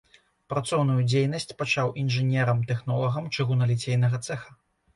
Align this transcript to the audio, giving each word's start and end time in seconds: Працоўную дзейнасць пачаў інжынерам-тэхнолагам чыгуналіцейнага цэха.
Працоўную 0.53 0.95
дзейнасць 1.11 1.45
пачаў 1.59 1.93
інжынерам-тэхнолагам 2.05 3.31
чыгуналіцейнага 3.39 4.25
цэха. 4.29 4.61